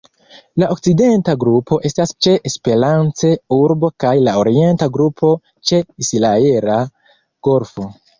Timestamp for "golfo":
7.49-7.87